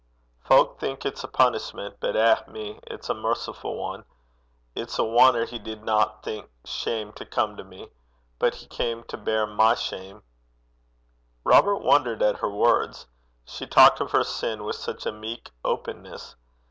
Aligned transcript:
Fowk 0.43 0.79
thinks 0.79 1.05
it's 1.05 1.23
a 1.23 1.27
punishment; 1.27 1.97
but 1.99 2.15
eh 2.15 2.35
me! 2.47 2.79
it's 2.87 3.07
a 3.11 3.13
mercifu' 3.13 3.93
ane. 3.93 4.03
It's 4.73 4.97
a 4.97 5.03
wonner 5.03 5.45
he 5.45 5.59
didna 5.59 6.13
think 6.23 6.49
shame 6.65 7.13
to 7.13 7.23
come 7.23 7.55
to 7.55 7.63
me. 7.63 7.91
But 8.39 8.55
he 8.55 8.65
cam 8.67 9.03
to 9.09 9.17
beir 9.17 9.45
my 9.45 9.75
shame.' 9.75 10.23
Robert 11.43 11.77
wondered 11.83 12.23
at 12.23 12.37
her 12.39 12.49
words. 12.49 13.05
She 13.45 13.67
talked 13.67 14.01
of 14.01 14.09
her 14.09 14.23
sin 14.23 14.63
with 14.63 14.77
such 14.77 15.05
a 15.05 15.11
meek 15.11 15.51
openness! 15.63 16.35